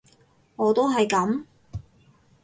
[0.55, 1.45] 我都係噉